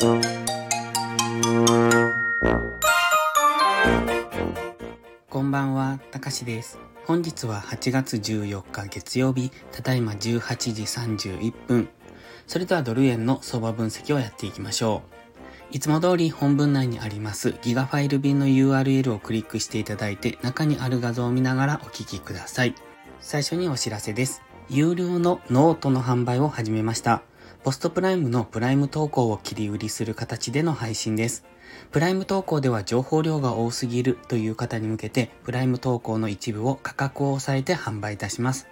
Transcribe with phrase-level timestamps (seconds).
[0.00, 0.06] こ
[5.40, 6.78] んばんは、たかしです。
[7.04, 11.88] 本日は8月14日月曜日、ただいま18時31分。
[12.46, 15.02] それではドル円の相場分析をやっていきましょ
[15.72, 15.74] う。
[15.74, 22.76] いつも通り本文内にありますギガファイル便の URL をクリックしていただいて中にある画像を見ながらお聞きください。
[23.18, 24.42] 最初にお知らせです。
[24.68, 27.22] 有料のノートの販売を始めました。
[27.64, 31.44] ポストプライムのプライム投稿を切り売りする形での配信です。
[31.90, 38.68] プライム投稿では情報量が多すぎるという方に向けて、プライム投稿の一部を価格を抑えて販売いたします。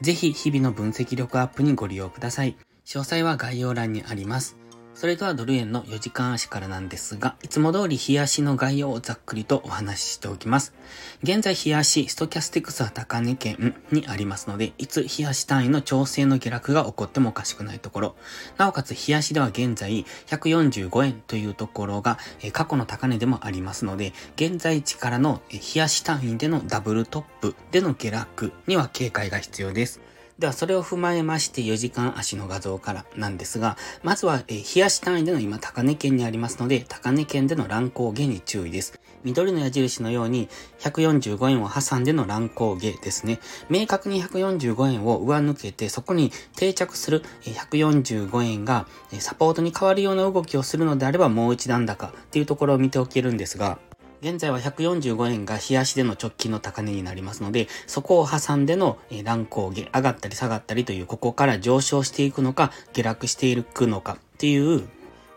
[0.00, 2.56] ぜひ日々の分析力アップにご利用ください。
[2.84, 4.61] 詳細は概要欄にあります。
[4.94, 10.74] それではドル円の4時間足からなんですが、いつも通り日足の概要をざっくりとお話ししておきます。
[11.22, 18.16] 現在日足、ストキャスティクスは高値圏にありますので、いつ日足単位の調整の下落が起こってもおかしくないところ。
[18.58, 22.18] なおかつ日足では現在145円というところが
[22.52, 30.00] 過去の高値でもありますので、現在地からのえー日足単位でのダブルトップでの下落には警戒が必要です。
[30.38, 39.00] では、それを踏まえまして4時間足の画像からなんですが、まずは、えー、冷やし単位での今、高値圏にありますので、高値圏での乱高下に注意です。
[39.24, 40.48] 緑の矢印のように、
[40.80, 43.40] 145円を挟んでの乱高下ですね。
[43.68, 48.86] 明確に145円を上抜けて、そこに定着する145円が
[49.18, 53.78] サポートに変わるような動きをするのであれば、もう一段高っていうところを見ておけるんですが、
[54.22, 64.88] 現在は145円が冷やしでの直近の高値になりますので、そこを挟んでの乱高下、上がったり下がったりという、ここから上昇していくのか、下落していくのかっていう、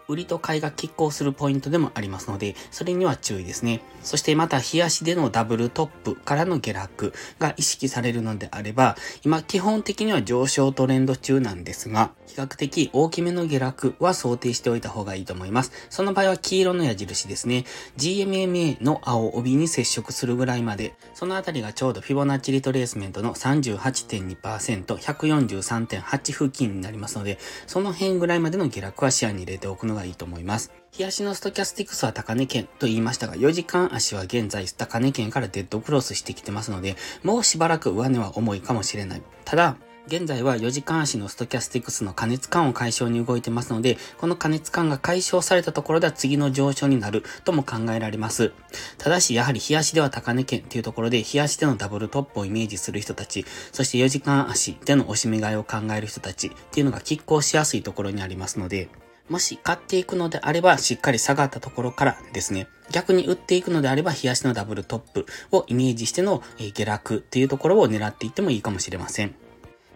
[0.08, 3.82] 売りと買いが拮抗するポイントでもありますので、それには注意ですね。
[4.04, 15.72] そしてまた、日足でのダブルトップからの下落が意識されるのであれば、今基本的には上昇トレンド中なんですが、比較的大きめの下落は想定しておいた方がいいと思います。
[15.90, 17.66] その場合は黄色の矢印ですね。
[17.98, 30.72] GMMA の青帯に接触するぐらいまで、そのあたりがちょうどフィボナッチリトレースメントの38.2%、143.8付近になりますので、その辺ぐらいまでの下落は視野に入れておくのがいいと思います。
[30.92, 39.22] 日足のストキャスティクスは高値圏と言いましたが、4時間足は現在高値圏からデッドクロスしてきてますので、もうしばらく上値は重いかもしれない。
[39.44, 48.52] ただ、現在は4時間足のストキャスティクスの加熱感を解消に動いてますので、この加熱感が解消されたところでは次の上昇になるとも考えられます。
[49.00, 58.90] ただし、やはり日足では高値圏っていうところで、日足でのダブルトップをイメージする人たち、そして4時間足での押し目買いを考える人たちっていうのが拮抗しやすいところにありますので、
[59.30, 62.68] もし買っていくのであれば、しっかり下がったところからですね。
[62.92, 66.44] 逆に売っていくのであれば、冷やしのダブルトップをイメージしての
[66.74, 69.36] 下落っていうところを狙っていってもいいかもしれません。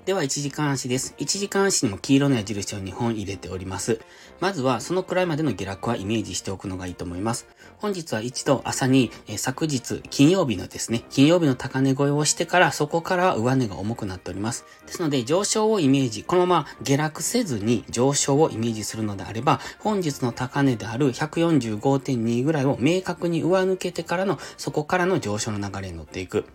[0.10, 1.14] では、1時間足です。
[1.20, 4.00] 1時間足にも黄色の矢印を2本入れております。
[4.40, 7.48] まずは、そのくらいまでの下落はイメージしておくのがいいと思います。
[7.78, 14.66] 本日は一度朝に、え昨日、金曜日のですね、金曜日の高値越えをしてから、そこからは上値が重くなっております。
[14.88, 26.46] ですので、上昇をイメージ、このまま下落せずに上昇をイメージするのであれば、本日の高値である145.2ぐらいを明確に上抜けてからの、そこからの上昇の流れに乗っていく。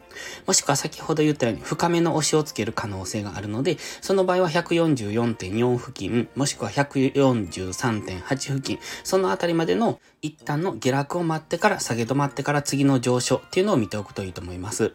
[0.46, 14.92] もしくは先ほど言ったように、深めの押しをつける可能性があるので、その場合は144.4付近、もしくは143.8付近、そのあたりまでの一旦の下落を待ってから下げ止まってから次の上昇っていうのを見ておくといいと思います。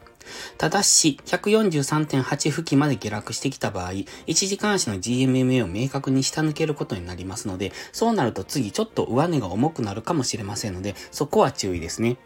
[0.58, 4.08] ただし、143.8付近まで下落してきた場合、1
[4.48, 12.18] 時間足の GMMA を明確に下抜けることになりますので、そうなると次ちょっと上値が重くなるかもしれませんので、そこは注意ですね。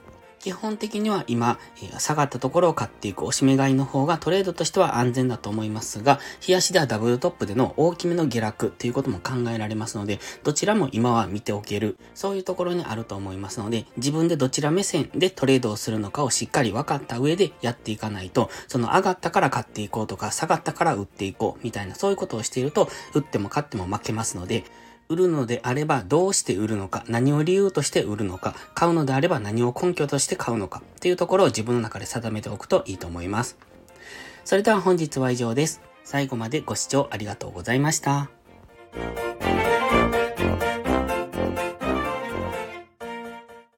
[0.43, 24.65] 基本的には今、え下がったところを買っていく押し目買いの方がトレードとしては安全だと思いますが、日足ではダブルトップでの大きめの下落っていうことも考えられますので、どちらも今は見ておける、そういうところにあると思いますので、自分でどちら目線でトレードをするのかをしっかり分かった上でやっていかないと、その上がったから買っていこうとか、下がったから売っていこうみたいな、そういうことをしていると、売っても買っても負けますので、
[25.09, 33.57] 売るのであればどうして売るのか、何を理由として売るのか、買うのであれば何を根拠として買うのかっていうところを自分の中で定めておくといいと思います。
[34.45, 35.81] それでは本日は以上です。
[36.03, 38.29] 最後までご視聴ありがとうございました。